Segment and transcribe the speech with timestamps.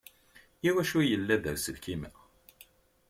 [0.67, 2.09] Iwacu yella da uselkim-a?